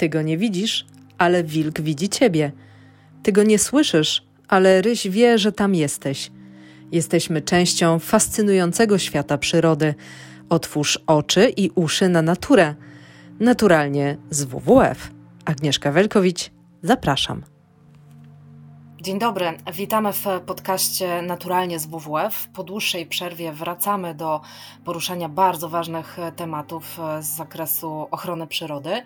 [0.00, 0.86] Ty go nie widzisz,
[1.18, 2.52] ale wilk widzi ciebie.
[3.22, 6.30] Ty go nie słyszysz, ale ryś wie, że tam jesteś.
[6.92, 9.94] Jesteśmy częścią fascynującego świata przyrody.
[10.48, 12.74] Otwórz oczy i uszy na naturę.
[13.40, 15.10] Naturalnie z WWF.
[15.44, 16.50] Agnieszka Welkowicz,
[16.82, 17.42] zapraszam.
[19.02, 22.48] Dzień dobry, witamy w podcaście Naturalnie z WWF.
[22.48, 24.40] Po dłuższej przerwie wracamy do
[24.84, 29.02] poruszania bardzo ważnych tematów z zakresu ochrony przyrody.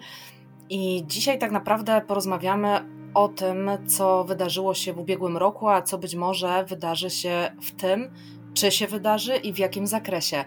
[0.71, 5.99] I dzisiaj tak naprawdę porozmawiamy o tym, co wydarzyło się w ubiegłym roku, a co
[5.99, 8.11] być może wydarzy się w tym,
[8.55, 10.45] czy się wydarzy i w jakim zakresie.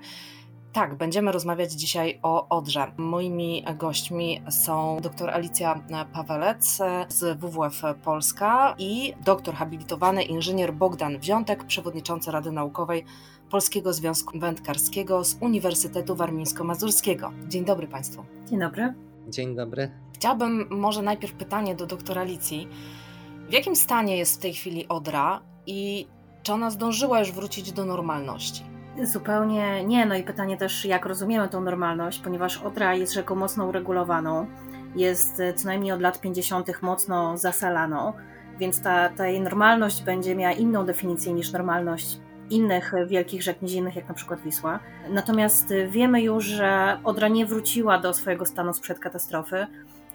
[0.73, 2.91] Tak, będziemy rozmawiać dzisiaj o Odrze.
[2.97, 5.81] Moimi gośćmi są dr Alicja
[6.13, 13.05] Pawelec z WWF Polska i doktor habilitowany inżynier Bogdan Wziątek, przewodniczący Rady Naukowej
[13.49, 17.31] Polskiego Związku Wędkarskiego z Uniwersytetu Warmińsko-Mazurskiego.
[17.47, 18.23] Dzień dobry Państwu.
[18.49, 18.93] Dzień dobry.
[19.29, 19.91] Dzień dobry.
[20.17, 22.67] Chciałabym może najpierw pytanie do doktora Alicji.
[23.49, 26.07] W jakim stanie jest w tej chwili Odra i
[26.43, 28.63] czy ona zdążyła już wrócić do normalności?
[29.03, 30.05] Zupełnie nie.
[30.05, 34.47] No i pytanie też, jak rozumiemy tą normalność, ponieważ Odra jest rzeką mocno uregulowaną,
[34.95, 36.81] jest co najmniej od lat 50.
[36.81, 38.13] mocno zasalaną,
[38.59, 43.95] więc ta, ta jej normalność będzie miała inną definicję niż normalność innych wielkich rzek nizinnych,
[43.95, 44.79] jak na przykład Wisła.
[45.09, 49.67] Natomiast wiemy już, że Odra nie wróciła do swojego stanu sprzed katastrofy.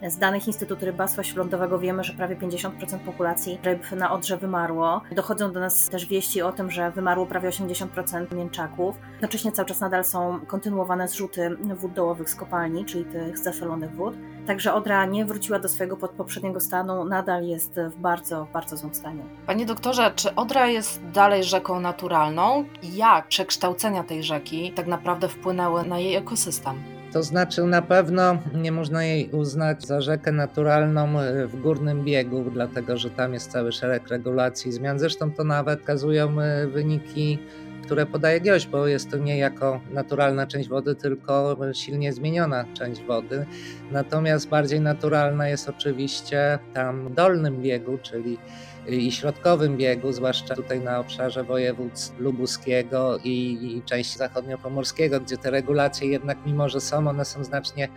[0.09, 5.03] Z danych Instytutu Rybactwa Śródlądowego wiemy, że prawie 50% populacji ryb na Odrze wymarło.
[5.17, 8.97] Dochodzą do nas też wieści o tym, że wymarło prawie 80% mięczaków.
[9.13, 14.15] Jednocześnie cały czas nadal są kontynuowane zrzuty wód dołowych z kopalni, czyli tych zasolonych wód.
[14.47, 19.23] Także Odra nie wróciła do swojego poprzedniego stanu, nadal jest w bardzo, bardzo złym stanie.
[19.47, 22.65] Panie doktorze, czy Odra jest dalej rzeką naturalną?
[22.83, 27.02] Jak przekształcenia tej rzeki tak naprawdę wpłynęły na jej ekosystem?
[27.13, 32.45] To znaczy, na pewno nie można jej uznać za rzekę naturalną e, w górnym biegu,
[32.53, 34.99] dlatego że tam jest cały szereg regulacji i zmian.
[34.99, 37.39] Zresztą to nawet wskazują e, wyniki,
[37.83, 43.03] które podaje GIOŚ, bo jest to nie jako naturalna część wody, tylko silnie zmieniona część
[43.03, 43.47] wody.
[43.91, 48.39] Natomiast bardziej naturalna jest oczywiście tam w dolnym biegu, czyli
[48.89, 55.51] i środkowym biegu, zwłaszcza tutaj na obszarze województw lubuskiego i, i części zachodniopomorskiego, gdzie te
[55.51, 57.89] regulacje jednak, mimo że są, one są znacznie,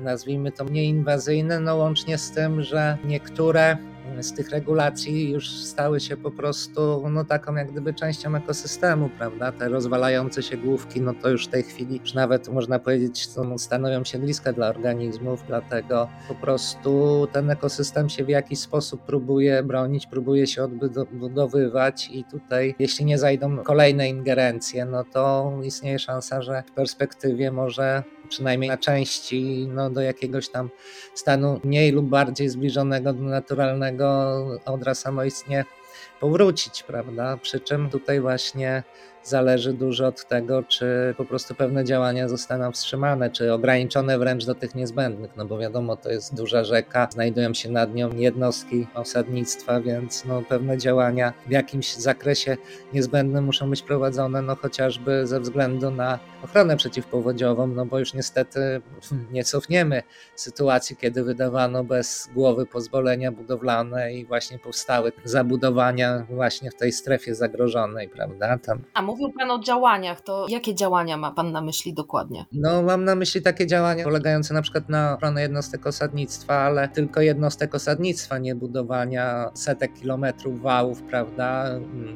[0.00, 3.76] nazwijmy to, mniej inwazyjne, no łącznie z tym, że niektóre
[4.20, 9.52] z tych regulacji już stały się po prostu no taką jak gdyby częścią ekosystemu, prawda?
[9.52, 14.04] Te rozwalające się główki, no to już w tej chwili już nawet można powiedzieć stanowią
[14.04, 20.46] siedliska dla organizmów, dlatego po prostu ten ekosystem się w jakiś sposób próbuje bronić, próbuje
[20.46, 26.72] się odbudowywać i tutaj jeśli nie zajdą kolejne ingerencje, no to istnieje szansa, że w
[26.72, 30.70] perspektywie może przynajmniej na części no, do jakiegoś tam
[31.14, 34.06] stanu mniej lub bardziej zbliżonego do naturalnego
[34.64, 35.64] odra samoistnie
[36.20, 37.36] powrócić, prawda?
[37.36, 38.82] Przy czym tutaj właśnie
[39.24, 44.54] zależy dużo od tego, czy po prostu pewne działania zostaną wstrzymane, czy ograniczone wręcz do
[44.54, 49.80] tych niezbędnych, no bo wiadomo, to jest duża rzeka, znajdują się nad nią jednostki osadnictwa,
[49.80, 52.56] więc no, pewne działania w jakimś zakresie
[52.92, 58.80] niezbędnym muszą być prowadzone, no chociażby ze względu na ochronę przeciwpowodziową, no bo już niestety
[59.32, 60.02] nie cofniemy
[60.36, 67.34] sytuacji, kiedy wydawano bez głowy pozwolenia budowlane i właśnie powstały zabudowania właśnie w tej strefie
[67.34, 68.58] zagrożonej, prawda?
[68.58, 68.82] Tam.
[69.12, 72.44] Mówił Pan o działaniach, to jakie działania ma Pan na myśli dokładnie?
[72.52, 77.20] No mam na myśli takie działania polegające na przykład na ochronę jednostek osadnictwa, ale tylko
[77.20, 81.66] jednostek osadnictwa, nie budowania setek kilometrów wałów, prawda?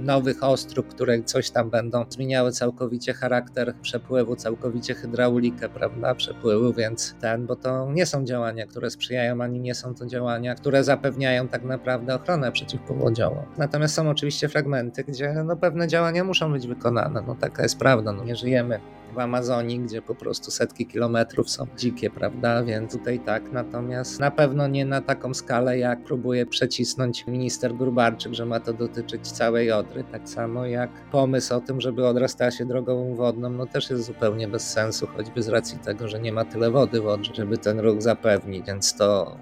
[0.01, 7.15] Nowych ostróg, które coś tam będą zmieniały całkowicie charakter przepływu, całkowicie hydraulikę, prawda, przepływu, więc
[7.21, 11.49] ten, bo to nie są działania, które sprzyjają, ani nie są to działania, które zapewniają
[11.49, 13.43] tak naprawdę ochronę przeciwpowodziową.
[13.59, 18.13] Natomiast są oczywiście fragmenty, gdzie no, pewne działania muszą być wykonane, no taka jest prawda,
[18.13, 18.81] no nie żyjemy
[19.15, 22.65] w Amazonii, gdzie po prostu setki kilometrów są dzikie, prawda?
[22.65, 28.35] Więc tutaj tak, natomiast na pewno nie na taką skalę, jak próbuje przecisnąć minister Gurbarczyk,
[28.35, 30.05] że ma to dotyczyć całej Odry.
[30.05, 34.05] Tak samo jak pomysł o tym, żeby Odra stała się drogą wodną, no też jest
[34.05, 37.59] zupełnie bez sensu, choćby z racji tego, że nie ma tyle wody w Odrze, żeby
[37.59, 39.37] ten ruch zapewnić, więc to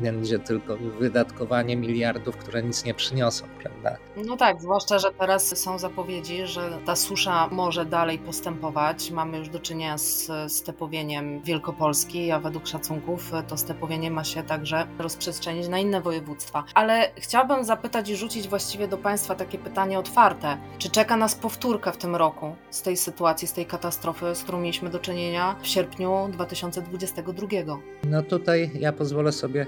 [0.00, 3.96] będzie tylko wydatkowanie miliardów, które nic nie przyniosą, prawda?
[4.26, 9.10] No tak, zwłaszcza, że teraz są zapowiedzi, że ta susza może dalej postępować.
[9.10, 14.86] Mamy już do czynienia z stepowieniem Wielkopolski, a według szacunków to stepowienie ma się także
[14.98, 16.64] rozprzestrzenić na inne województwa.
[16.74, 20.56] Ale chciałabym zapytać i rzucić właściwie do Państwa takie pytanie otwarte.
[20.78, 24.60] Czy czeka nas powtórka w tym roku z tej sytuacji, z tej katastrofy, z którą
[24.60, 27.46] mieliśmy do czynienia w sierpniu 2022?
[28.04, 29.66] No tutaj ja pozwolę sobie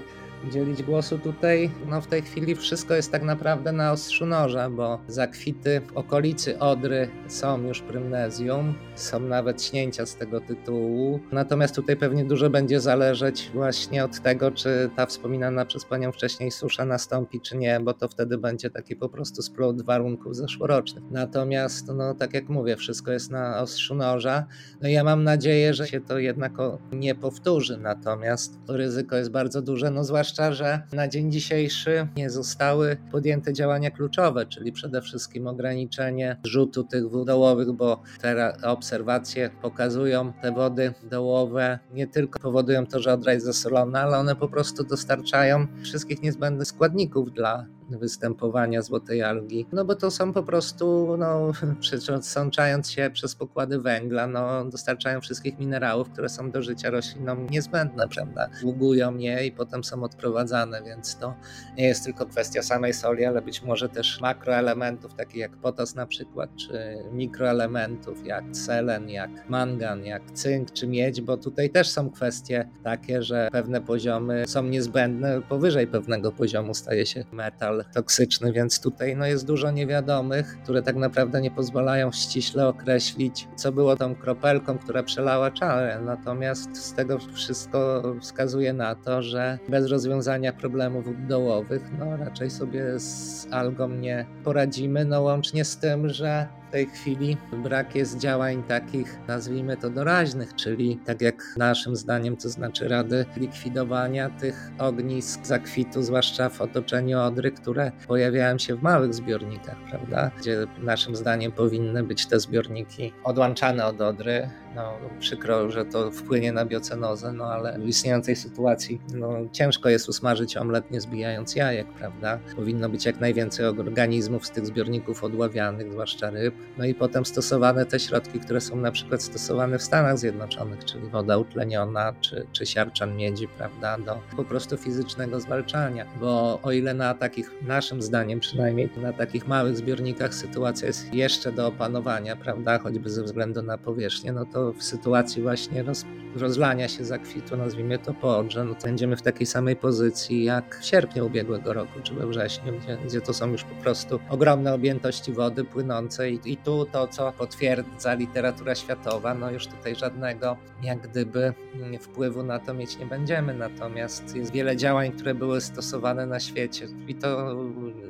[0.51, 1.71] dzielić głosu tutaj.
[1.89, 6.59] No w tej chwili wszystko jest tak naprawdę na ostrzu noża, bo zakwity w okolicy
[6.59, 11.19] Odry są już prymnezjum, są nawet śnięcia z tego tytułu.
[11.31, 16.51] Natomiast tutaj pewnie dużo będzie zależeć właśnie od tego, czy ta wspominana przez Panią wcześniej
[16.51, 21.03] susza nastąpi, czy nie, bo to wtedy będzie taki po prostu splot warunków zeszłorocznych.
[21.11, 24.45] Natomiast, no tak jak mówię, wszystko jest na ostrzu noża.
[24.81, 26.53] No ja mam nadzieję, że się to jednak
[26.91, 32.07] nie powtórzy, natomiast to ryzyko jest bardzo duże, no zwłaszcza zwłaszcza, że na dzień dzisiejszy
[32.15, 38.53] nie zostały podjęte działania kluczowe, czyli przede wszystkim ograniczenie rzutu tych wód dołowych, bo te
[38.63, 44.35] obserwacje pokazują, te wody dołowe nie tylko powodują to, że Odra jest zasolona, ale one
[44.35, 50.43] po prostu dostarczają wszystkich niezbędnych składników dla występowania złotej algi, no bo to są po
[50.43, 56.89] prostu, no, przesączając się przez pokłady węgla, no, dostarczają wszystkich minerałów, które są do życia
[56.89, 58.49] roślinom niezbędne, prawda?
[58.61, 61.33] Długują je i potem są odprowadzane, więc to
[61.77, 66.05] nie jest tylko kwestia samej soli, ale być może też makroelementów, takich jak potas na
[66.05, 72.09] przykład, czy mikroelementów jak selen, jak mangan, jak cynk, czy miedź, bo tutaj też są
[72.09, 78.79] kwestie takie, że pewne poziomy są niezbędne, powyżej pewnego poziomu staje się metal toksyczny, więc
[78.79, 84.15] tutaj no, jest dużo niewiadomych, które tak naprawdę nie pozwalają ściśle określić, co było tą
[84.15, 85.99] kropelką, która przelała czarę.
[86.05, 92.99] Natomiast z tego wszystko wskazuje na to, że bez rozwiązania problemów dołowych, no raczej sobie
[92.99, 99.19] z algą nie poradzimy, no łącznie z tym, że tej chwili brak jest działań takich,
[99.27, 106.03] nazwijmy to doraźnych, czyli tak jak naszym zdaniem, to znaczy rady likwidowania tych ognisk zakwitu,
[106.03, 110.31] zwłaszcza w otoczeniu Odry, które pojawiają się w małych zbiornikach, prawda?
[110.39, 116.51] Gdzie naszym zdaniem powinny być te zbiorniki odłączane od Odry, no, przykro, że to wpłynie
[116.51, 121.87] na biocenozę, no ale w istniejącej sytuacji no, ciężko jest usmażyć omlet nie zbijając jajek,
[121.87, 122.39] prawda?
[122.55, 126.55] Powinno być jak najwięcej organizmów z tych zbiorników odławianych, zwłaszcza ryb.
[126.77, 131.09] No i potem stosowane te środki, które są na przykład stosowane w Stanach Zjednoczonych, czyli
[131.09, 133.97] woda utleniona, czy, czy siarczan miedzi, prawda?
[133.97, 136.05] Do po prostu fizycznego zwalczania.
[136.19, 141.51] Bo o ile na takich, naszym zdaniem przynajmniej, na takich małych zbiornikach sytuacja jest jeszcze
[141.51, 142.79] do opanowania, prawda?
[142.79, 146.05] Choćby ze względu na powierzchnię, no to w sytuacji właśnie roz,
[146.35, 150.79] rozlania się zakwitu, nazwijmy to po Odrze, no to będziemy w takiej samej pozycji jak
[150.81, 154.73] w sierpniu ubiegłego roku, czy we wrześniu, gdzie, gdzie to są już po prostu ogromne
[154.73, 160.57] objętości wody płynące i, i tu to, co potwierdza literatura światowa, no już tutaj żadnego
[160.83, 161.53] jak gdyby
[162.01, 166.87] wpływu na to mieć nie będziemy, natomiast jest wiele działań, które były stosowane na świecie
[167.07, 167.55] i to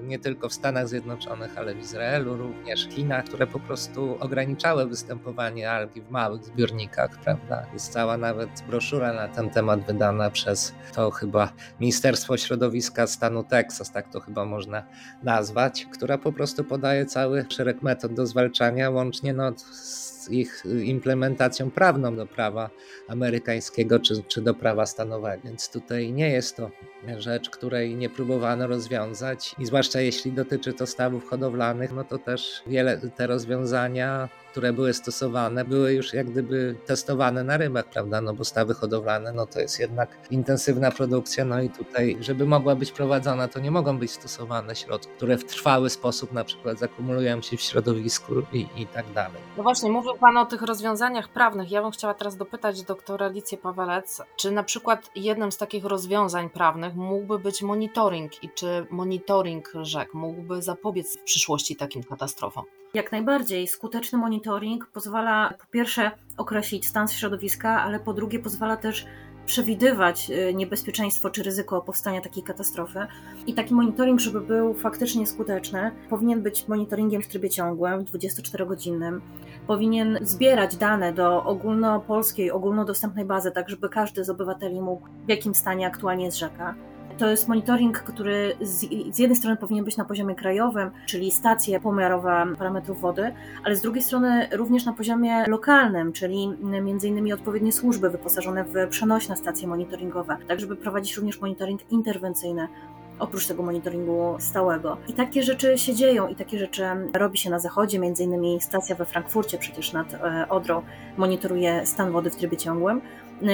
[0.03, 5.71] nie tylko w Stanach Zjednoczonych, ale w Izraelu również, Chinach, które po prostu ograniczały występowanie
[5.71, 7.66] algi w małych zbiornikach, prawda?
[7.74, 13.92] Jest cała nawet broszura na ten temat wydana przez to chyba Ministerstwo Środowiska stanu Teksas,
[13.92, 14.84] tak to chyba można
[15.24, 21.71] nazwać, która po prostu podaje cały szereg metod do zwalczania, łącznie no, z ich implementacją
[21.71, 22.69] prawną do prawa
[23.07, 25.43] amerykańskiego czy, czy do prawa stanowego.
[25.43, 26.71] Więc tutaj nie jest to
[27.17, 32.63] rzecz, której nie próbowano rozwiązać i zwłaszcza jeśli dotyczy to stawów hodowlanych, no to też
[32.67, 38.21] wiele te rozwiązania które były stosowane, były już jak gdyby testowane na rybach, prawda?
[38.21, 42.75] No bo stawy hodowlane, no to jest jednak intensywna produkcja, no i tutaj, żeby mogła
[42.75, 47.42] być prowadzona, to nie mogą być stosowane środki, które w trwały sposób na przykład zakumulują
[47.42, 49.42] się w środowisku i, i tak dalej.
[49.57, 51.71] No właśnie, mówił Pan o tych rozwiązaniach prawnych.
[51.71, 56.49] Ja bym chciała teraz dopytać doktora Alicję Pawelec, czy na przykład jednym z takich rozwiązań
[56.49, 62.63] prawnych mógłby być monitoring i czy monitoring rzek mógłby zapobiec w przyszłości takim katastrofom?
[62.93, 63.67] Jak najbardziej.
[63.67, 69.05] Skuteczny monitoring pozwala po pierwsze określić stan środowiska, ale po drugie pozwala też
[69.45, 73.00] przewidywać y, niebezpieczeństwo czy ryzyko powstania takiej katastrofy.
[73.47, 79.19] I taki monitoring, żeby był faktycznie skuteczny, powinien być monitoringiem w trybie ciągłym, 24-godzinnym.
[79.68, 85.56] Powinien zbierać dane do ogólnopolskiej, ogólnodostępnej bazy, tak żeby każdy z obywateli mógł w jakim
[85.56, 86.76] stanie aktualnie jest rzeka
[87.17, 91.79] To jest monitoring, który z, z jednej strony powinien być na poziomie krajowym, czyli stacje
[91.79, 96.49] pomiarowe parametrów wody, ale z drugiej strony również na poziomie lokalnym, czyli
[97.03, 102.67] innymi odpowiednie służby wyposażone w przenośne stacje monitoringowe, tak żeby prowadzić również monitoring interwencyjny
[103.19, 104.97] oprócz tego monitoringu stałego.
[105.07, 108.95] I takie rzeczy się dzieją i takie rzeczy robi się na zachodzie, między innymi stacja
[108.95, 110.81] we Frankfurcie przecież nad e, Odrą
[111.17, 113.01] monitoruje stan wody w trybie ciągłym,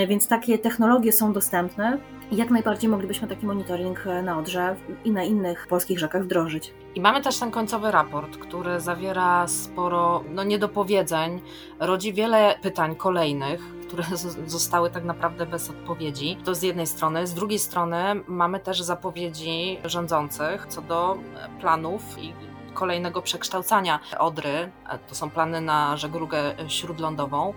[0.07, 1.97] więc takie technologie są dostępne
[2.31, 6.73] i jak najbardziej moglibyśmy taki monitoring e, na Odrze i na innych polskich rzekach wdrożyć.
[6.95, 11.41] I mamy też ten końcowy raport, który zawiera sporo no, niedopowiedzeń,
[11.79, 14.03] rodzi wiele pytań kolejnych, które
[14.47, 16.37] zostały tak naprawdę bez odpowiedzi.
[16.43, 17.27] To z jednej strony.
[17.27, 21.17] Z drugiej strony mamy też zapowiedzi rządzących co do
[21.59, 22.33] planów i
[22.73, 24.71] kolejnego przekształcania Odry.
[25.07, 27.53] To są plany na żeglugę śródlądową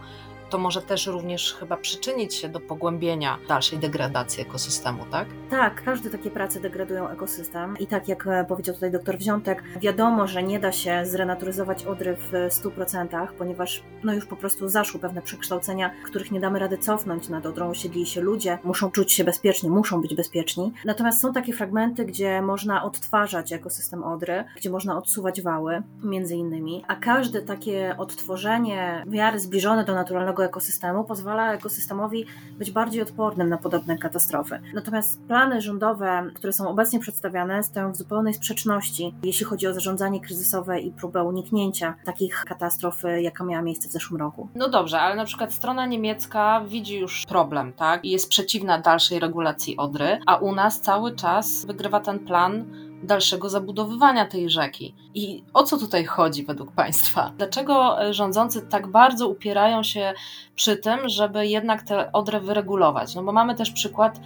[0.52, 5.28] to może też również chyba przyczynić się do pogłębienia dalszej degradacji ekosystemu, tak?
[5.50, 10.26] Tak, każde takie prace degradują ekosystem i tak jak e, powiedział tutaj doktor Wziątek, wiadomo,
[10.26, 15.22] że nie da się zrenaturyzować Odry w 100%, ponieważ no już po prostu zaszły pewne
[15.22, 17.28] przekształcenia, których nie damy rady cofnąć.
[17.28, 20.72] Nad Odrą osiedli się ludzie, muszą czuć się bezpiecznie, muszą być bezpieczni.
[20.84, 26.84] Natomiast są takie fragmenty, gdzie można odtwarzać ekosystem Odry, gdzie można odsuwać wały, między innymi,
[26.88, 32.26] a każde takie odtworzenie w miarę zbliżone do naturalnego ekosystemu pozwala ekosystemowi
[32.58, 34.60] być bardziej odpornym na podobne katastrofy.
[34.74, 40.20] Natomiast plany rządowe, które są obecnie przedstawiane, stoją w zupełnej sprzeczności, jeśli chodzi o zarządzanie
[40.20, 44.48] kryzysowe i próbę uniknięcia takich katastrof, jaka miała miejsce w zeszłym roku.
[44.54, 48.04] No dobrze, ale na przykład strona niemiecka widzi już problem, tak?
[48.04, 52.64] I jest przeciwna dalszej regulacji Odry, a u nas cały czas wygrywa ten plan
[53.02, 54.94] dalszego zabudowywania tej rzeki.
[55.14, 57.32] I o co tutaj chodzi według Państwa?
[57.38, 60.14] Dlaczego rządzący tak bardzo upierają się
[60.54, 63.14] przy tym, żeby jednak tę Odrę wyregulować?
[63.14, 64.20] No bo mamy też przykład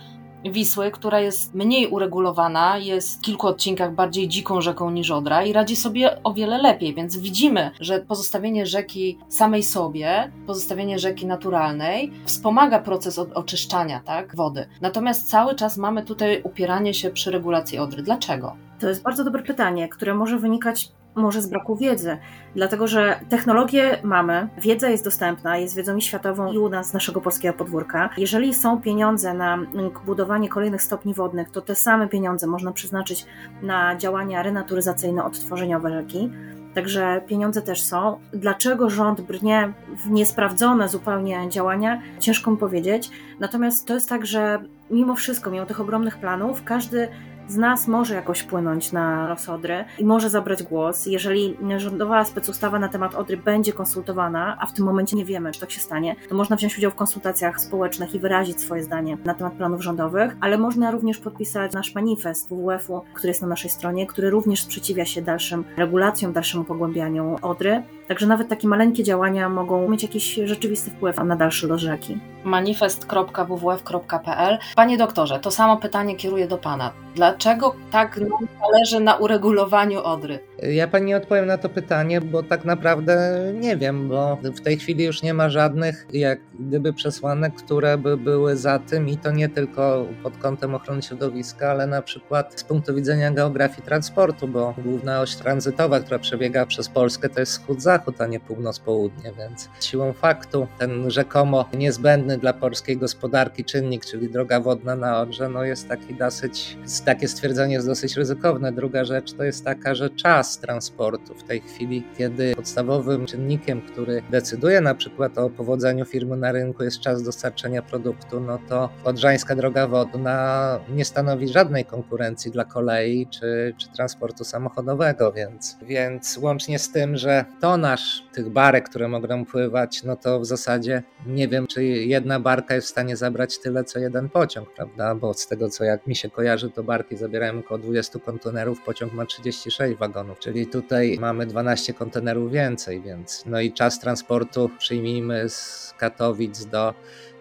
[0.44, 5.52] Wisły, która jest mniej uregulowana, jest w kilku odcinkach bardziej dziką rzeką niż Odra i
[5.52, 12.12] radzi sobie o wiele lepiej, więc widzimy, że pozostawienie rzeki samej sobie, pozostawienie rzeki naturalnej
[12.24, 14.68] wspomaga proces oczyszczania tak, wody.
[14.80, 18.02] Natomiast cały czas mamy tutaj upieranie się przy regulacji Odry.
[18.02, 18.65] Dlaczego?
[18.78, 22.18] To jest bardzo dobre pytanie, które może wynikać może z braku wiedzy,
[22.54, 27.20] dlatego że technologie mamy, wiedza jest dostępna, jest wiedzą światową i u nas z naszego
[27.20, 28.10] polskiego podwórka.
[28.18, 29.58] Jeżeli są pieniądze na
[30.06, 33.26] budowanie kolejnych stopni wodnych, to te same pieniądze można przeznaczyć
[33.62, 36.30] na działania renaturyzacyjne, odtworzeniowe rzeki.
[36.74, 38.18] Także pieniądze też są.
[38.32, 39.72] Dlaczego rząd brnie
[40.04, 43.10] w niesprawdzone zupełnie działania, ciężko mi powiedzieć.
[43.40, 44.58] Natomiast to jest tak, że
[44.90, 47.08] mimo wszystko, mimo tych ogromnych planów, każdy
[47.48, 51.06] z nas może jakoś wpłynąć na los Odry i może zabrać głos.
[51.06, 55.60] Jeżeli rządowa specustawa na temat Odry będzie konsultowana, a w tym momencie nie wiemy, czy
[55.60, 59.34] tak się stanie, to można wziąć udział w konsultacjach społecznych i wyrazić swoje zdanie na
[59.34, 64.06] temat planów rządowych, ale można również podpisać nasz manifest WWF-u, który jest na naszej stronie,
[64.06, 67.82] który również sprzeciwia się dalszym regulacjom, dalszemu pogłębianiu Odry.
[68.08, 72.18] Także nawet takie maleńkie działania mogą mieć jakiś rzeczywisty wpływ na dalszy los rzeki.
[72.44, 76.92] manifest.wwf.pl Panie doktorze, to samo pytanie kieruję do Pana.
[77.36, 80.38] Dlaczego tak nam zależy na uregulowaniu Odry?
[80.62, 85.04] Ja pani odpowiem na to pytanie, bo tak naprawdę nie wiem, bo w tej chwili
[85.04, 89.48] już nie ma żadnych jak gdyby przesłanek, które by były za tym i to nie
[89.48, 95.20] tylko pod kątem ochrony środowiska, ale na przykład z punktu widzenia geografii transportu, bo główna
[95.20, 100.66] oś tranzytowa, która przebiega przez Polskę to jest wschód-zachód, a nie północ-południe, więc siłą faktu
[100.78, 106.14] ten rzekomo niezbędny dla polskiej gospodarki czynnik, czyli droga wodna na Odrze, no jest taki
[106.14, 108.72] dosyć, takie stwierdzenie jest dosyć ryzykowne.
[108.72, 111.34] Druga rzecz to jest taka, że czas czas transportu.
[111.34, 116.84] W tej chwili, kiedy podstawowym czynnikiem, który decyduje na przykład o powodzeniu firmy na rynku
[116.84, 123.26] jest czas dostarczenia produktu, no to Odrzańska Droga Wodna nie stanowi żadnej konkurencji dla kolei
[123.26, 129.44] czy, czy transportu samochodowego, więc, więc łącznie z tym, że tonaż tych barek, które mogą
[129.44, 133.84] pływać, no to w zasadzie nie wiem, czy jedna barka jest w stanie zabrać tyle,
[133.84, 135.14] co jeden pociąg, prawda?
[135.14, 139.12] Bo z tego, co jak mi się kojarzy, to barki zabierają około 20 kontenerów, pociąg
[139.12, 145.48] ma 36 wagonów czyli tutaj mamy 12 kontenerów więcej, więc no i czas transportu przyjmijmy
[145.48, 146.94] z Katowic do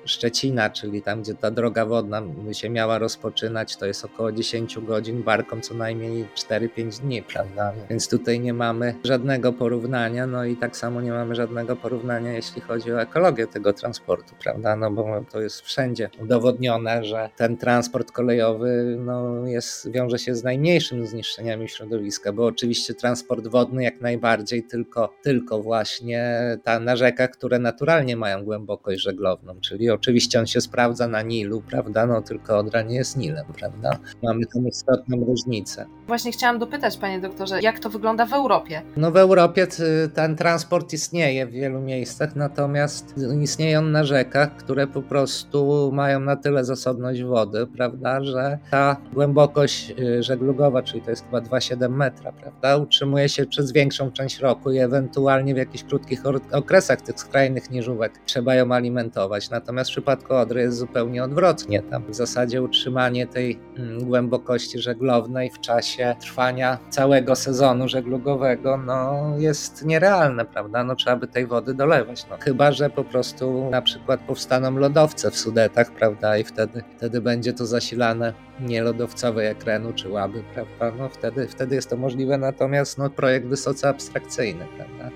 [0.05, 2.21] Szczecina, czyli tam, gdzie ta droga wodna
[2.51, 7.74] się miała rozpoczynać, to jest około 10 godzin barką co najmniej 4-5 dni, prawda?
[7.89, 12.62] Więc tutaj nie mamy żadnego porównania, no i tak samo nie mamy żadnego porównania, jeśli
[12.62, 14.75] chodzi o ekologię tego transportu, prawda?
[14.75, 20.43] No bo to jest wszędzie udowodnione, że ten transport kolejowy no, jest, wiąże się z
[20.43, 27.31] najmniejszymi zniszczeniami środowiska, bo oczywiście transport wodny jak najbardziej, tylko, tylko właśnie ta, na rzekach,
[27.31, 32.05] które naturalnie mają głębokość żeglowną, czyli oczywiście on się sprawdza na Nilu, prawda?
[32.05, 33.99] No tylko Odra nie jest Nilem, prawda?
[34.23, 35.85] Mamy tą istotną różnicę.
[36.07, 38.81] Właśnie chciałam dopytać, panie doktorze, jak to wygląda w Europie?
[38.97, 39.67] No w Europie
[40.13, 46.19] ten transport istnieje w wielu miejscach, natomiast istnieje on na rzekach, które po prostu mają
[46.19, 51.89] na tyle zasobność wody, prawda, że ta głębokość y, żeglugowa, czyli to jest chyba 2,7
[51.89, 57.19] metra, prawda, utrzymuje się przez większą część roku i ewentualnie w jakichś krótkich okresach tych
[57.19, 59.49] skrajnych niżówek trzeba ją alimentować.
[59.49, 61.81] Natomiast w przypadku Odry jest zupełnie odwrotnie.
[61.81, 69.23] Tam w zasadzie utrzymanie tej mm, głębokości żeglownej w czasie trwania całego sezonu żeglugowego no,
[69.37, 70.83] jest nierealne, prawda?
[70.83, 72.25] No, trzeba by tej wody dolewać.
[72.29, 76.37] No, chyba, że po prostu na przykład powstaną lodowce w Sudetach, prawda?
[76.37, 80.97] I wtedy, wtedy będzie to zasilane nie lodowcowe jak Renu czy Łaby, prawda?
[80.97, 85.15] No, wtedy, wtedy jest to możliwe, natomiast no, projekt wysoce abstrakcyjny, prawda?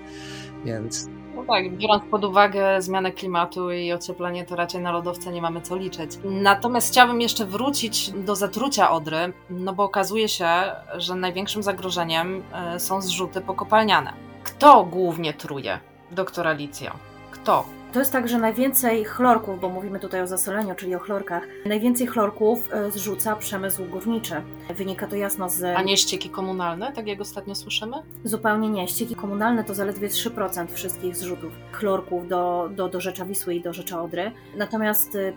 [0.64, 1.08] Więc
[1.50, 5.76] tak, biorąc pod uwagę zmianę klimatu i ocieplenie, to raczej na lodowce nie mamy co
[5.76, 6.10] liczyć.
[6.24, 10.48] Natomiast chciałabym jeszcze wrócić do zatrucia Odry, no bo okazuje się,
[10.94, 14.12] że największym zagrożeniem e, są zrzuty pokopalniane.
[14.42, 15.78] Kto głównie truje?
[16.10, 16.96] Doktora Alicja.
[17.30, 17.79] Kto?
[17.92, 22.06] To jest tak, że najwięcej chlorków, bo mówimy tutaj o zasoleniu, czyli o chlorkach, najwięcej
[22.06, 24.34] chlorków e, zrzuca przemysł górniczy.
[24.74, 25.76] Wynika to jasno z.
[25.76, 27.96] A nie ścieki komunalne, tak jak ostatnio słyszymy?
[28.24, 28.88] Zupełnie nie.
[28.88, 33.72] Ścieki komunalne to zaledwie 3% wszystkich zrzutów chlorków do, do, do Rzecza Wisły i do
[33.72, 34.32] Rzecza Odry.
[34.56, 35.32] Natomiast e,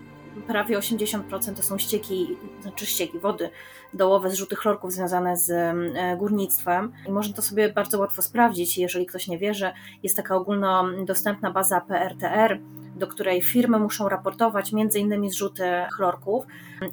[0.46, 3.50] prawie 80% to są ścieki, znaczy ścieki, wody
[3.94, 9.06] dołowe, zrzuty chlorków związane z e, górnictwem i można to sobie bardzo łatwo sprawdzić, jeżeli
[9.06, 9.72] ktoś nie wie, że
[10.02, 12.60] jest taka ogólnodostępna baza PRTR,
[12.96, 15.64] do której firmy muszą raportować między innymi zrzuty
[15.96, 16.44] chlorków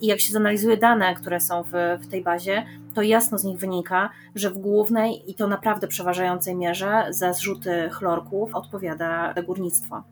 [0.02, 1.72] i jak się zanalizuje dane, które są w,
[2.02, 6.56] w tej bazie, to jasno z nich wynika, że w głównej i to naprawdę przeważającej
[6.56, 10.04] mierze za zrzuty chlorków odpowiada górnictwo.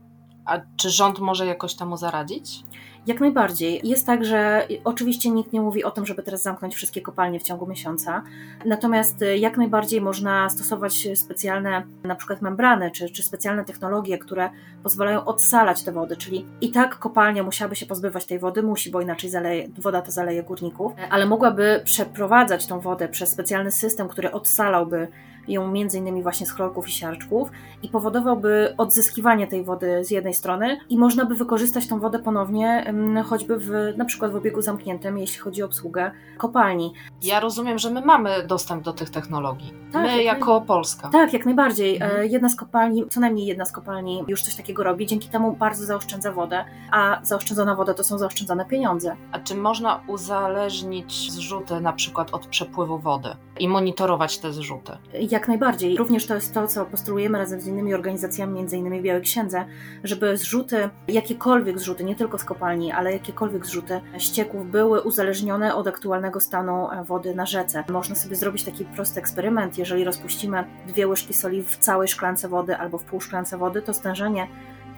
[0.45, 2.63] A czy rząd może jakoś temu zaradzić?
[3.09, 3.81] Jak najbardziej.
[3.83, 7.43] Jest tak, że oczywiście nikt nie mówi o tym, żeby teraz zamknąć wszystkie kopalnie w
[7.43, 8.23] ciągu miesiąca,
[8.65, 14.49] natomiast y, jak najbardziej można stosować specjalne na przykład membrany czy, czy specjalne technologie, które
[14.83, 19.01] pozwalają odsalać te wody, czyli i tak kopalnia musiałaby się pozbywać tej wody, musi, bo
[19.01, 24.31] inaczej zaleje, woda to zaleje górników, ale mogłaby przeprowadzać tą wodę przez specjalny system, który
[24.31, 25.07] odsalałby
[25.49, 27.51] ją między innymi właśnie z chlorków i siarczków
[27.83, 32.93] i powodowałby odzyskiwanie tej wody z jednej strony i można by wykorzystać tą wodę ponownie
[33.25, 36.93] choćby w, na przykład w obiegu zamkniętym, jeśli chodzi o obsługę kopalni.
[37.23, 39.73] Ja rozumiem, że my mamy dostęp do tych technologii.
[39.91, 41.09] Tak, my jak jako Polska.
[41.09, 41.97] Tak, jak najbardziej.
[41.97, 42.29] E, mhm.
[42.29, 45.85] Jedna z kopalni, co najmniej jedna z kopalni już coś takiego robi, dzięki temu bardzo
[45.85, 49.15] zaoszczędza wodę, a zaoszczędzona woda to są zaoszczędzone pieniądze.
[49.31, 53.29] A czy można uzależnić zrzuty na przykład od przepływu wody
[53.59, 54.91] i monitorować te zrzuty?
[55.29, 55.97] Jak najbardziej.
[55.97, 59.65] Również to jest to, co postulujemy razem z innymi organizacjami, innymi Białej Księdze,
[60.03, 65.87] żeby zrzuty, jakiekolwiek zrzuty, nie tylko z kopalni, ale jakiekolwiek zrzuty ścieków były uzależnione od
[65.87, 67.83] aktualnego stanu wody na rzece.
[67.89, 69.77] Można sobie zrobić taki prosty eksperyment.
[69.77, 73.93] Jeżeli rozpuścimy dwie łyżki soli w całej szklance wody albo w pół szklance wody, to
[73.93, 74.47] stężenie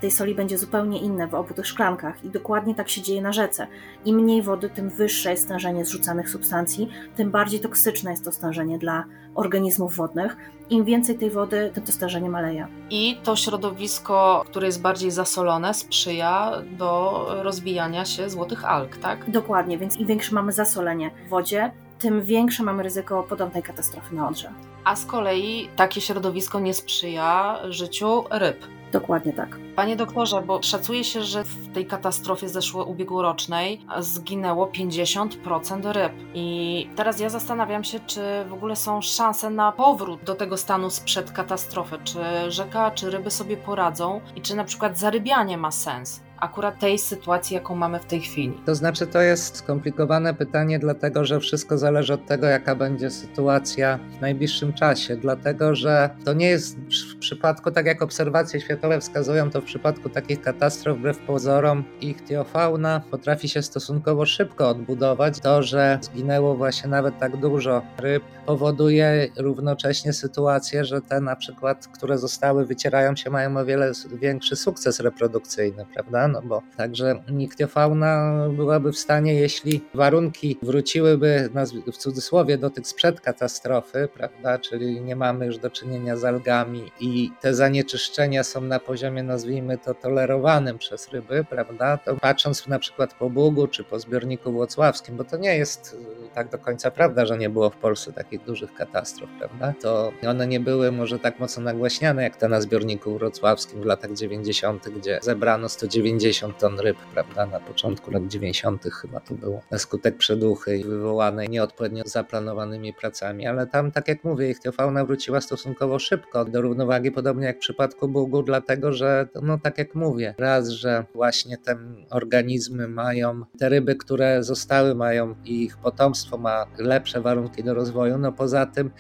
[0.02, 3.34] tej soli będzie zupełnie inne w obu tych szklankach i dokładnie tak się dzieje na
[3.34, 3.68] rzece.
[4.06, 8.78] Im mniej wody, tym wyższe jest stężenie zrzucanych substancji, tym bardziej toksyczne jest to stężenie
[8.78, 9.04] dla
[9.36, 10.38] organizmów wodnych.
[10.70, 12.68] Im więcej tej wody, tym to stężenie maleje.
[12.90, 19.32] I to środowisko, które jest bardziej zasolone, sprzyja do rozwijania się złotych alg, tak?
[19.32, 24.28] Dokładnie, więc im większe mamy zasolenie w wodzie, tym większe mamy ryzyko podobnej katastrofy na
[24.28, 24.54] Odrze.
[24.84, 28.58] A z kolei takie środowisko nie sprzyja życiu ryb.
[28.92, 29.60] Dokładnie tak.
[29.76, 36.14] Panie doktorze, bo szacuje się, że w tej katastrofie zeszłej ubiegłorocznej zginęło 50% ryb.
[36.34, 40.90] I teraz ja zastanawiam się, czy w ogóle są szanse na powrót do tego stanu
[40.90, 41.98] sprzed katastrofy.
[42.04, 42.20] Czy
[42.52, 47.54] rzeka, czy ryby sobie poradzą i czy na przykład zarybianie ma sens akurat tej sytuacji,
[47.54, 48.62] jaką mamy w tej chwili?
[48.66, 54.00] To znaczy, to jest skomplikowane pytanie, dlatego że wszystko zależy od tego, jaka będzie sytuacja
[54.18, 55.16] w najbliższym czasie.
[55.16, 56.78] Dlatego, że to nie jest
[57.16, 62.22] w przypadku, tak jak obserwacje światowe wskazują, to w przypadku takich katastrof, wbrew pozorom, ich
[62.22, 65.40] teofauna potrafi się stosunkowo szybko odbudować.
[65.40, 71.88] To, że zginęło właśnie nawet tak dużo ryb, powoduje równocześnie sytuację, że te na przykład,
[71.88, 76.31] które zostały, wycierają się, mają o wiele większy sukces reprodukcyjny, prawda?
[76.32, 81.50] No bo także niktiofauna byłaby w stanie, jeśli warunki wróciłyby
[81.94, 86.92] w cudzysłowie do tych sprzed katastrofy, prawda, czyli nie mamy już do czynienia z algami
[87.00, 92.80] i te zanieczyszczenia są na poziomie, nazwijmy to, tolerowanym przez ryby, prawda, to patrząc na
[92.80, 96.92] przykład po Bugu czy po zbiorniku włocławskim, bo to nie jest y, tak do końca
[96.92, 101.20] prawda, że nie było w Polsce takich dużych katastrof, prawda, to one nie były może
[101.20, 106.58] tak mocno nagłaśniane jak te na zbiorniku wrocławskim w latach 90., gdzie zebrano 190 50
[106.58, 108.84] ton ryb, prawda, na początku lat 90.
[109.02, 114.50] chyba to było, na skutek przeduchy wywołanej nieodpowiednio zaplanowanymi pracami, ale tam, tak jak mówię,
[114.50, 119.78] ichtiofauna wróciła stosunkowo szybko do równowagi, podobnie jak w przypadku Bugu, dlatego że, no tak
[119.78, 121.78] jak mówię, raz, że właśnie te
[122.10, 128.18] organizmy mają, te ryby, które zostały, mają i ich potomstwo ma lepsze warunki do rozwoju,
[128.18, 128.92] no poza tym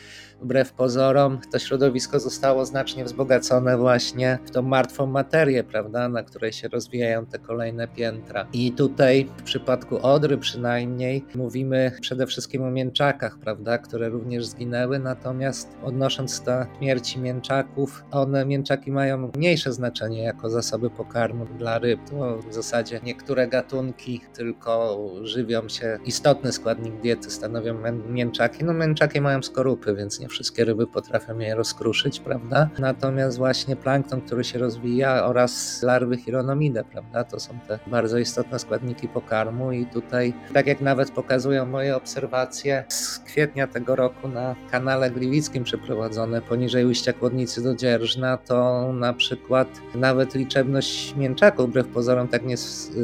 [0.41, 6.53] wbrew pozorom to środowisko zostało znacznie wzbogacone właśnie w tą martwą materię, prawda, na której
[6.53, 8.47] się rozwijają te kolejne piętra.
[8.53, 14.99] I tutaj w przypadku Odry przynajmniej mówimy przede wszystkim o mięczakach, prawda, które również zginęły,
[14.99, 21.99] natomiast odnosząc do śmierci mięczaków, one mięczaki mają mniejsze znaczenie jako zasoby pokarmu dla ryb.
[22.09, 27.77] To w zasadzie niektóre gatunki tylko żywią się, istotny składnik diety stanowią
[28.09, 28.63] mięczaki.
[28.63, 32.69] No mięczaki mają skorupy, więc nie wszystkie ryby potrafią je rozkruszyć, prawda?
[32.79, 37.23] Natomiast właśnie plankton, który się rozwija oraz larwy chironomide, prawda?
[37.23, 42.83] To są te bardzo istotne składniki pokarmu i tutaj, tak jak nawet pokazują moje obserwacje
[42.87, 49.13] z kwietnia tego roku na kanale Gliwickim przeprowadzone poniżej ujścia Kłodnicy do Dzierżna, to na
[49.13, 52.57] przykład nawet liczebność mięczaków wbrew pozorom tak nie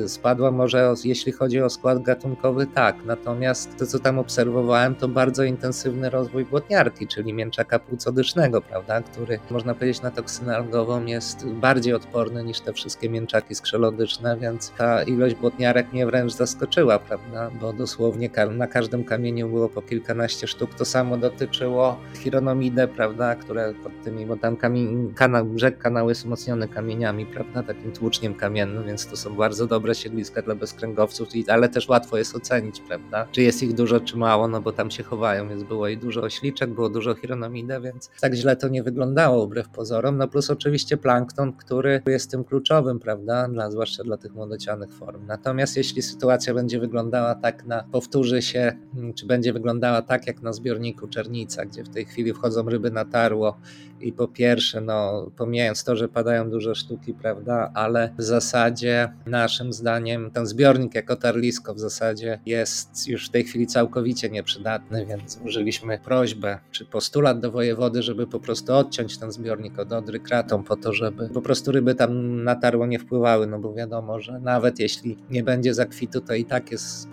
[0.07, 5.43] spadła, może jeśli chodzi o skład gatunkowy tak, natomiast to co tam obserwowałem to bardzo
[5.43, 11.93] intensywny rozwój błotniarki, czyli mięczaka płucodysznego, prawda, który można powiedzieć na toksynę algową jest bardziej
[11.93, 17.73] odporny niż te wszystkie mięczaki skrzelodyczne, więc ta ilość błotniarek mnie wręcz zaskoczyła, prawda, bo
[17.73, 20.73] dosłownie na każdym kamieniu było po kilkanaście sztuk.
[20.73, 26.25] To samo dotyczyło chironomidę, prawda, które pod tymi, bo tam kamień, kanał, brzeg kanału jest
[26.25, 31.69] umocniony kamieniami, prawda, takim tłuczniem kamiennym, więc to są bardzo dobre siedliska dla bezkręgowców, ale
[31.69, 35.03] też łatwo jest ocenić, prawda, czy jest ich dużo, czy mało, no bo tam się
[35.03, 39.45] chowają, więc było i dużo ośliczek, było dużo chironomidę, więc tak źle to nie wyglądało
[39.45, 40.17] wbrew pozorom.
[40.17, 45.25] No plus oczywiście plankton, który jest tym kluczowym, prawda, dla, zwłaszcza dla tych młodocianych form.
[45.27, 50.41] Natomiast jeśli sytuacja będzie wyglądała tak na, powtórzy się, mm, czy będzie wyglądała tak jak
[50.41, 53.57] na zbiorniku Czernica, gdzie w tej chwili wchodzą ryby na tarło
[54.01, 59.73] i po pierwsze, no pomijając to, że padają duże sztuki, prawda, ale w zasadzie naszym
[59.73, 65.39] zdaniem ten zbiornik jako tarlisko w zasadzie jest już w tej chwili całkowicie nieprzydatny, więc
[65.45, 70.63] użyliśmy prośbę czy postulat do wojewody, żeby po prostu odciąć ten zbiornik od Odry kratą
[70.63, 74.39] po to, żeby po prostu ryby tam na tarło nie wpływały, no bo wiadomo, że
[74.39, 77.10] nawet jeśli nie będzie zakwitu, to i tak jest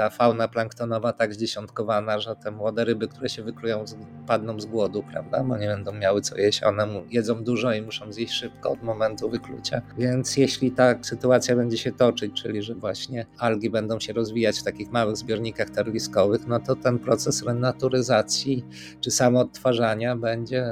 [0.00, 3.84] ta fauna planktonowa tak zdziesiątkowana, że te młode ryby, które się wyklują,
[4.26, 8.12] padną z głodu, prawda, bo nie będą miały co jeść, one jedzą dużo i muszą
[8.12, 9.82] zjeść szybko od momentu wyklucia.
[9.98, 14.62] Więc jeśli ta sytuacja będzie się toczyć, czyli że właśnie algi będą się rozwijać w
[14.62, 18.64] takich małych zbiornikach tarliskowych, no to ten proces renaturyzacji
[19.00, 20.66] czy samoodtwarzania będzie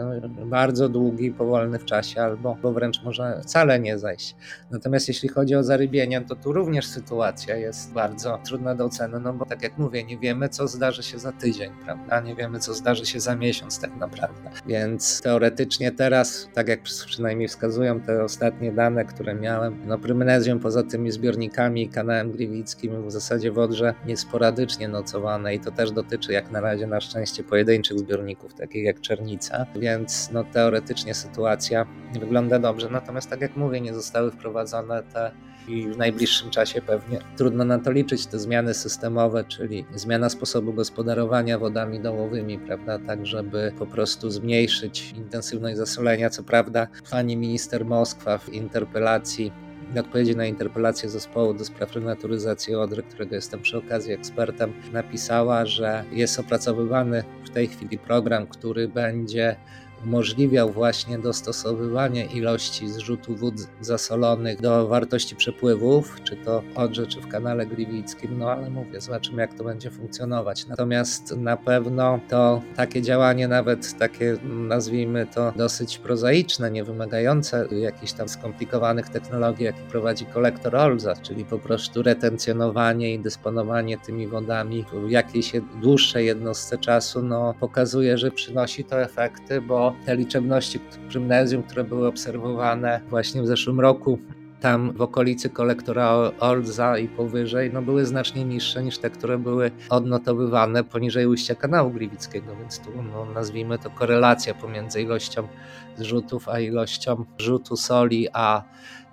[0.46, 4.36] bardzo długi, powolny w czasie, albo bo wręcz może wcale nie zajść.
[4.70, 9.32] Natomiast jeśli chodzi o zarybienie, to tu również sytuacja jest bardzo trudna do oceny, no
[9.32, 12.20] bo tak jak mówię, nie wiemy, co zdarzy się za tydzień, prawda?
[12.20, 14.50] Nie wiemy, co zdarzy się za miesiąc tak naprawdę.
[14.66, 20.82] Więc teoretycznie teraz, tak jak przynajmniej wskazują te ostatnie dane, które miałem, no Prymnezjum poza
[20.82, 25.92] tymi zbiornikami i kanałem Gliwickim w zasadzie w Odrze jest sporadycznie nocowane i to też
[25.92, 31.86] dotyczy jak na razie na szczęście pojedynczych zbiorników, takich jak Czernica, więc no teoretycznie sytuacja
[32.20, 35.32] wygląda dobrze, natomiast tak jak mówię, nie zostały wprowadzone te
[35.68, 40.72] i w najbliższym czasie pewnie trudno na to liczyć te zmiany systemowe, czyli zmiana sposobu
[40.72, 46.30] gospodarowania wodami dołowymi, prawda, tak żeby po prostu zmniejszyć intensywność zasolenia.
[46.30, 49.52] Co prawda pani minister Moskwa w interpelacji
[49.94, 55.66] w odpowiedzi na interpelację zespołu do spraw renaturyzacji Odry, którego jestem przy okazji ekspertem, napisała,
[55.66, 59.56] że jest opracowywany w tej chwili program, który będzie
[60.04, 67.20] umożliwiał właśnie dostosowywanie ilości zrzutu wód zasolonych do wartości przepływów, czy to w Odrze, czy
[67.20, 70.66] w kanale Gliwickim, no ale mówię, zobaczymy jak to będzie funkcjonować.
[70.66, 78.12] Natomiast na pewno to takie działanie, nawet takie nazwijmy to dosyć prozaiczne, nie wymagające jakichś
[78.12, 84.84] tam skomplikowanych technologii, jakie prowadzi kolektor Olza, czyli po prostu retencjonowanie i dysponowanie tymi wodami
[84.92, 91.62] w jakiejś dłuższej jednostce czasu, no pokazuje, że przynosi to efekty, bo te liczebności prymnezium,
[91.62, 94.18] które były obserwowane właśnie w zeszłym roku
[94.60, 99.70] tam w okolicy kolektora Olza i powyżej, no były znacznie niższe niż te, które były
[99.90, 105.48] odnotowywane poniżej ujścia kanału Gliwickiego, więc tu no, nazwijmy to korelacja pomiędzy ilością
[105.96, 108.62] zrzutów a ilością rzutu soli, a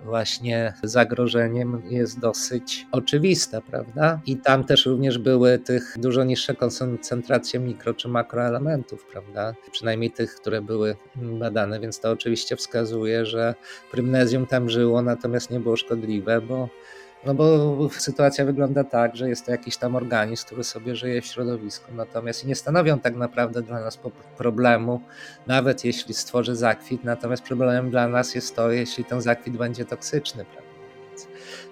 [0.06, 4.20] właśnie zagrożeniem jest dosyć oczywista, prawda?
[4.26, 9.54] I tam też również były tych dużo niższe koncentracje mikro czy makroelementów, prawda?
[9.72, 13.54] Przynajmniej tych, które były badane, więc to oczywiście wskazuje, że
[13.90, 16.68] prymnezium tam żyło, natomiast nie było szkodliwe, bo
[17.26, 21.26] no bo sytuacja wygląda tak, że jest to jakiś tam organizm, który sobie żyje w
[21.26, 23.98] środowisku, natomiast nie stanowią tak naprawdę dla nas
[24.36, 25.00] problemu,
[25.46, 30.44] nawet jeśli stworzy zakwit, natomiast problemem dla nas jest to, jeśli ten zakwit będzie toksyczny,
[30.44, 30.66] prawda?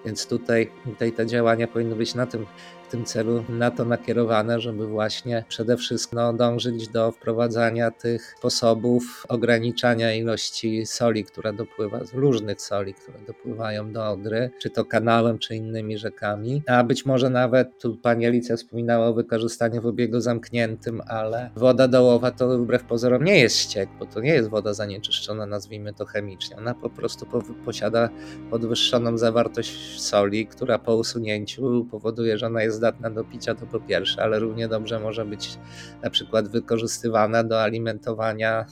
[0.05, 2.45] Więc tutaj, tutaj te działania powinny być na tym
[2.87, 8.35] w tym celu na to nakierowane, żeby właśnie przede wszystkim no, dążyć do wprowadzania tych
[8.37, 14.85] sposobów ograniczania ilości soli, która dopływa, z różnych soli, które dopływają do Odry, czy to
[14.85, 16.63] kanałem, czy innymi rzekami.
[16.67, 21.87] A być może nawet, tu pani Alicja wspominała o wykorzystaniu w obiegu zamkniętym, ale woda
[21.87, 26.05] dołowa to wbrew pozorom nie jest ściek, bo to nie jest woda zanieczyszczona, nazwijmy to
[26.05, 26.57] chemicznie.
[26.57, 27.25] Ona po prostu
[27.65, 28.09] posiada
[28.49, 33.79] podwyższoną zawartość soli, która po usunięciu powoduje, że ona jest zdatna do picia, to po
[33.79, 35.57] pierwsze, ale równie dobrze może być
[36.03, 38.65] na przykład wykorzystywana do alimentowania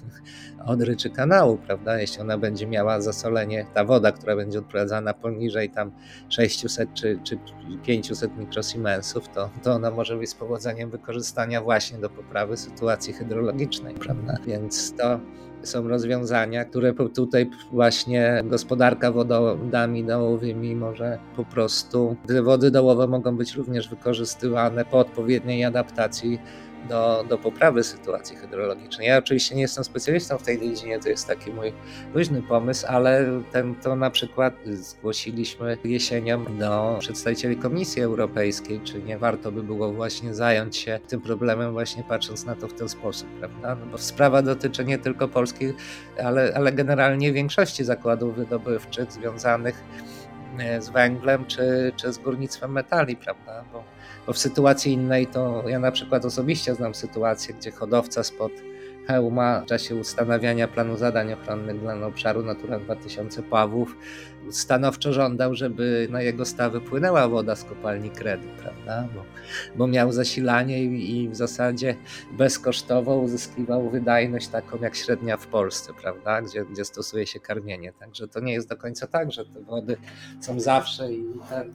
[0.66, 2.00] odry czy kanału, prawda?
[2.00, 5.92] Jeśli ona będzie miała zasolenie, ta woda, która będzie odprowadzana poniżej tam
[6.30, 7.40] 600 czy, czy
[7.84, 13.96] 500 mikrosiemensów, to, to ona może być z powodzeniem wykorzystania właśnie do poprawy sytuacji hydrologicznej,
[13.96, 14.38] prawda?
[14.48, 15.20] Więc to
[15.64, 23.56] są rozwiązania, które tutaj właśnie gospodarka wodami dołowymi może po prostu, wody dołowe mogą być
[23.56, 26.40] również wykorzystywane po odpowiedniej adaptacji
[26.90, 29.08] do, do poprawy sytuacji hydrologicznej.
[29.08, 31.74] Ja oczywiście nie jestem specjalistą w tej dziedzinie, to jest taki mój
[32.14, 39.18] luźny pomysł, ale ten, to na przykład zgłosiliśmy jesienią do przedstawicieli Komisji Europejskiej, czy nie
[39.18, 43.28] warto by było właśnie zająć się tym problemem, właśnie patrząc na to w ten sposób,
[43.40, 43.76] prawda?
[43.76, 45.74] No bo sprawa dotyczy nie tylko Polski,
[46.24, 49.84] ale, ale generalnie większości zakładów wydobywczych związanych
[50.60, 53.64] e, z węglem czy, czy z górnictwem metali, prawda?
[53.74, 53.84] Bo
[54.28, 58.52] bo w sytuacji innej to ja na przykład osobiście znam sytuację, gdzie hodowca spod
[59.08, 63.96] hełma w czasie ustanawiania planu zadań ochronnych dla obszaru Natura 2000 Pawłów
[64.52, 69.08] stanowczo żądał, żeby na jego stawy płynęła woda z kopalni Kredy, prawda?
[69.16, 69.24] Bo,
[69.76, 71.96] bo miał zasilanie i, i, w zasadzie
[72.32, 76.42] bezkosztowo uzyskiwał wydajność taką jak średnia w Polsce, prawda?
[76.42, 77.94] Gdzie, gdzie stosuje się karmienie.
[78.00, 79.98] Także to nie jest do końca tak, że te wody
[80.42, 81.74] są zawsze i ten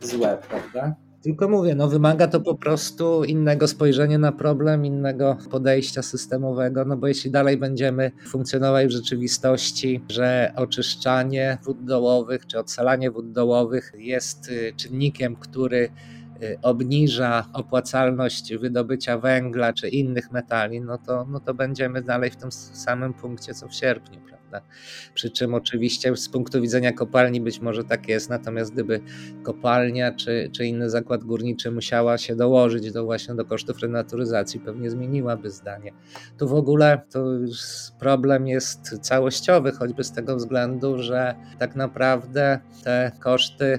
[0.00, 0.94] złe, prawda?
[1.26, 6.96] Tylko mówię, no wymaga to po prostu innego spojrzenia na problem, innego podejścia systemowego, no
[6.96, 13.92] bo jeśli dalej będziemy funkcjonować w rzeczywistości, że oczyszczanie wód dołowych czy odsalanie wód dołowych
[13.98, 15.88] jest y, czynnikiem, który
[16.42, 22.36] y, obniża opłacalność wydobycia węgla czy innych metali, no to, no to będziemy dalej w
[22.36, 24.20] tym samym punkcie co w sierpniu.
[24.20, 24.35] Prawda?
[24.50, 24.68] Prawda?
[25.14, 29.00] Przy czym oczywiście z punktu widzenia kopalni być może tak jest, natomiast gdyby
[29.42, 34.90] kopalnia czy, czy inny zakład górniczy musiała się dołożyć do właśnie do kosztów renaturyzacji, pewnie
[34.90, 35.92] zmieniłaby zdanie.
[36.38, 37.24] Tu w ogóle to
[37.98, 43.78] problem jest całościowy, choćby z tego względu, że tak naprawdę te koszty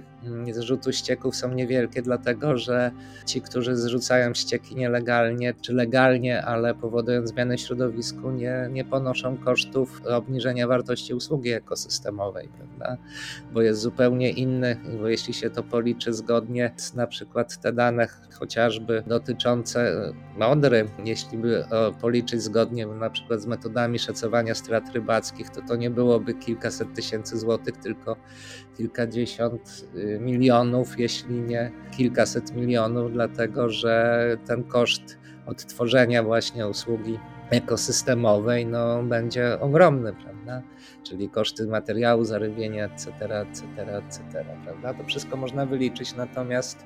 [0.51, 2.91] zrzutu ścieków są niewielkie, dlatego że
[3.25, 9.37] ci, którzy zrzucają ścieki nielegalnie czy legalnie, ale powodując zmiany w środowisku, nie, nie ponoszą
[9.37, 12.97] kosztów obniżenia wartości usługi ekosystemowej, prawda?
[13.53, 18.07] Bo jest zupełnie inny, bo jeśli się to policzy zgodnie z na przykład te dane
[18.39, 21.65] chociażby dotyczące Odry, jeśli by
[22.01, 27.39] policzyć zgodnie na przykład z metodami szacowania strat rybackich, to to nie byłoby kilkaset tysięcy
[27.39, 28.15] złotych, tylko
[28.77, 38.65] kilkadziesiąt y, milionów, jeśli nie kilkaset milionów, dlatego że ten koszt odtworzenia właśnie usługi ekosystemowej
[38.65, 40.61] no, będzie ogromny, prawda?
[41.03, 43.63] Czyli koszty materiału, zarybienia, etc., etc.,
[43.97, 44.93] etc., prawda?
[44.93, 46.85] To wszystko można wyliczyć, natomiast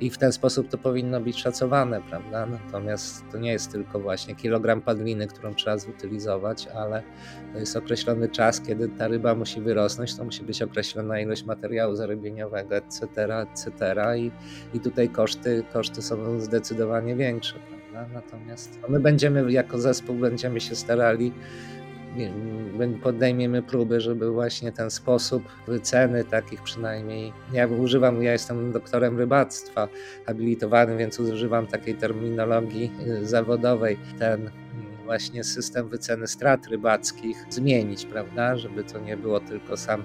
[0.00, 2.46] i w ten sposób to powinno być szacowane, prawda?
[2.46, 7.02] Natomiast to nie jest tylko właśnie kilogram padliny, którą trzeba zutylizować, ale
[7.52, 11.94] to jest określony czas, kiedy ta ryba musi wyrosnąć, to musi być określona ilość materiału
[11.94, 13.06] zarybieniowego, etc.,
[13.40, 13.94] etc.
[14.18, 14.30] I,
[14.74, 17.54] i tutaj koszty, koszty są zdecydowanie większe,
[18.12, 21.32] Natomiast my będziemy jako zespół będziemy się starali,
[23.02, 29.88] podejmiemy próby, żeby właśnie ten sposób wyceny takich przynajmniej, ja używam, ja jestem doktorem rybactwa
[30.26, 34.50] habilitowanym, więc używam takiej terminologii y, zawodowej, ten
[35.04, 40.02] właśnie system wyceny strat rybackich zmienić, prawda, żeby to nie było tylko sam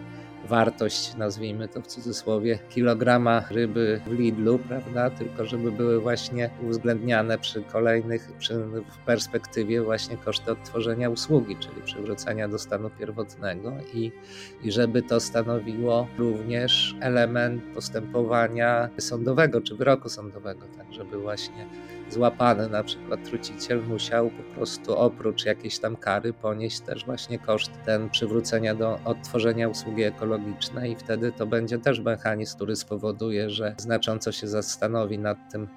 [0.47, 5.09] wartość, nazwijmy to w cudzysłowie, kilograma ryby w Lidlu, prawda?
[5.09, 8.53] Tylko żeby były właśnie uwzględniane przy kolejnych, przy,
[8.91, 14.11] w perspektywie właśnie koszty odtworzenia usługi, czyli przywrócenia do stanu pierwotnego i,
[14.63, 21.67] i żeby to stanowiło również element postępowania sądowego czy wyroku sądowego, tak żeby właśnie
[22.09, 27.71] złapany na przykład truciciel musiał po prostu oprócz jakiejś tam kary ponieść też właśnie koszt
[27.85, 33.75] ten przywrócenia do odtworzenia usługi ekologicznej i wtedy to będzie też mechanizm, który spowoduje, że
[33.77, 35.67] znacząco się zastanowi nad tym,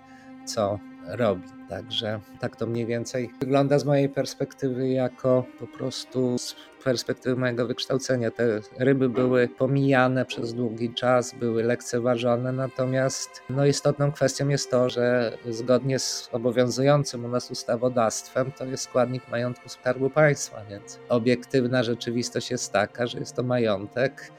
[0.44, 0.78] co
[1.16, 1.48] robi.
[1.68, 7.66] Także tak to mniej więcej wygląda z mojej perspektywy, jako po prostu z perspektywy mojego
[7.66, 8.30] wykształcenia.
[8.30, 14.90] Te ryby były pomijane przez długi czas, były lekceważone, natomiast no, istotną kwestią jest to,
[14.90, 21.82] że zgodnie z obowiązującym u nas ustawodawstwem to jest składnik majątku Skarbu Państwa, więc obiektywna
[21.82, 24.32] rzeczywistość jest taka, że jest to majątek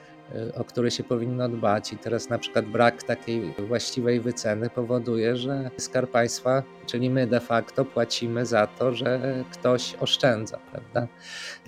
[0.58, 1.94] o które się powinno dbać.
[1.94, 7.40] I teraz na przykład brak takiej właściwej wyceny powoduje, że Skarb Państwa, czyli my de
[7.40, 9.20] facto płacimy za to, że
[9.52, 11.08] ktoś oszczędza, prawda?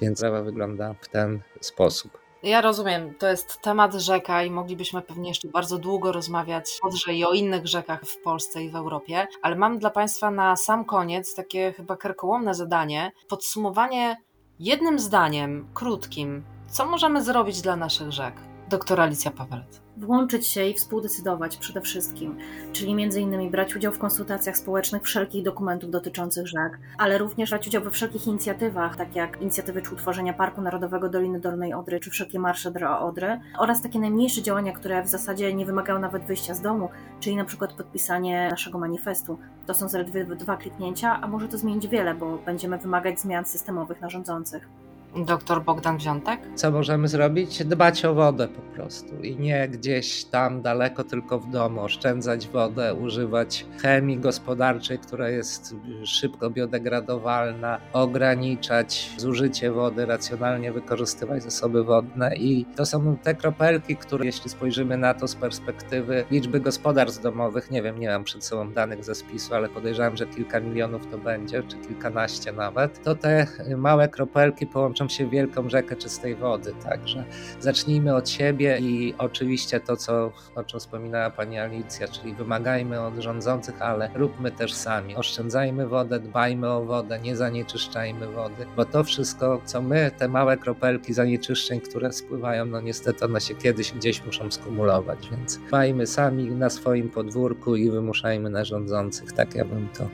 [0.02, 2.24] Więc sprawa wygląda w ten sposób.
[2.44, 7.26] Ja rozumiem, to jest temat rzeka i moglibyśmy pewnie jeszcze bardzo długo rozmawiać o i
[7.26, 11.36] o innych rzekach w Polsce i w Europie, ale mam dla Państwa na sam koniec
[11.36, 14.18] takie chyba karkołomne zadanie, podsumowanie
[14.60, 19.82] jednym zdaniem, krótkim, co możemy zrobić dla naszych rzek doktor Alicja Pawelec.
[19.98, 22.38] Włączyć się i współdecydować przede wszystkim,
[22.72, 27.68] czyli między innymi brać udział w konsultacjach społecznych wszelkich dokumentów dotyczących rzek, ale również brać
[27.68, 32.10] udział we wszelkich inicjatywach, tak jak inicjatywy czy utworzenia Parku Narodowego Doliny Dolnej Odry, czy
[32.10, 36.54] wszelkie marsze dla Odry, oraz takie najmniejsze działania, które w zasadzie nie wymagają nawet wyjścia
[36.54, 39.38] z domu, czyli na przykład podpisanie naszego manifestu.
[39.68, 44.02] To są zaledwie dwa kliknięcia, a może to zmienić wiele, bo będziemy wymagać zmian systemowych
[44.02, 44.83] na rządzących.
[45.16, 46.40] Doktor Bogdan Wziątek?
[46.56, 47.66] Co możemy zrobić?
[47.66, 51.82] Dbać o wodę po prostu i nie gdzieś tam daleko, tylko w domu.
[51.82, 61.84] Oszczędzać wodę, używać chemii gospodarczej, która jest szybko biodegradowalna, ograniczać zużycie wody, racjonalnie wykorzystywać zasoby
[61.84, 67.24] wodne i to są te kropelki, które jeśli spojrzymy na to z perspektywy liczby gospodarstw
[67.24, 71.08] domowych, nie wiem, nie mam przed sobą danych ze spisu, ale podejrzewam, że kilka milionów
[71.12, 73.48] to będzie, czy kilkanaście nawet, to te
[73.78, 76.74] małe kropelki połączone się w wielką rzekę czystej wody.
[76.84, 77.24] Także
[77.60, 83.16] zacznijmy od siebie i oczywiście to, co, o czym wspominała pani Alicja, czyli wymagajmy od
[83.16, 85.16] rządzących, ale róbmy też sami.
[85.16, 90.58] Oszczędzajmy wodę, dbajmy o wodę, nie zanieczyszczajmy wody, bo to wszystko, co my, te małe
[90.58, 96.46] kropelki zanieczyszczeń, które spływają, no niestety one się kiedyś gdzieś muszą skumulować, więc dbajmy sami
[96.46, 99.34] na swoim podwórku i wymuszajmy na rządzących.
[99.34, 100.10] Tak ja bym to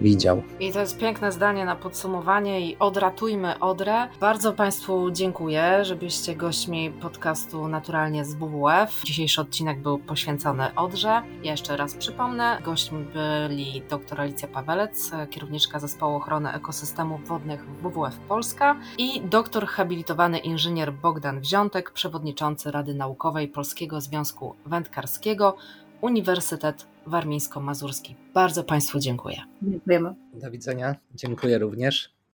[0.00, 0.42] widział.
[0.60, 4.08] I to jest piękne zdanie na podsumowanie i odratujmy Odrę.
[4.20, 9.02] Bardzo Państwu dziękuję, żebyście gośćmi podcastu Naturalnie z WWF.
[9.04, 11.22] Dzisiejszy odcinek był poświęcony Odrze.
[11.42, 18.76] Jeszcze raz przypomnę, gośćmi byli dr Alicja Pawelec, kierowniczka Zespołu Ochrony Ekosystemów Wodnych WWF Polska
[18.98, 25.56] i doktor habilitowany inżynier Bogdan Wziątek, przewodniczący Rady Naukowej Polskiego Związku Wędkarskiego,
[26.00, 28.14] Uniwersytet Warmińsko-Mazurski.
[28.34, 29.36] Bardzo Państwu dziękuję.
[29.62, 30.14] Dziękujemy.
[30.34, 30.96] Do widzenia.
[31.14, 32.19] Dziękuję również.